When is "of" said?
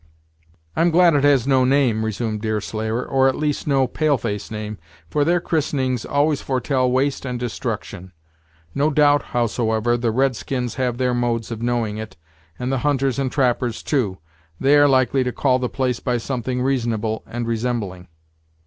11.51-11.61